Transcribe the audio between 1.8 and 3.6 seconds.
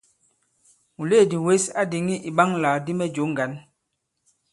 dìŋì ìɓaŋalàkdi mɛ jǒ ŋgǎn.